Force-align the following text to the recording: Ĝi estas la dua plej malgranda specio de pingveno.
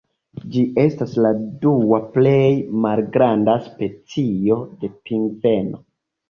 Ĝi 0.53 0.61
estas 0.83 1.11
la 1.25 1.31
dua 1.65 1.99
plej 2.15 2.47
malgranda 2.87 3.55
specio 3.67 4.59
de 4.81 4.91
pingveno. 4.97 5.85